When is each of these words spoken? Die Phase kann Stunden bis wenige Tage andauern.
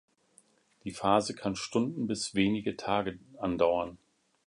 Die 0.83 0.89
Phase 0.89 1.35
kann 1.35 1.55
Stunden 1.55 2.07
bis 2.07 2.33
wenige 2.33 2.75
Tage 2.75 3.19
andauern. 3.37 3.99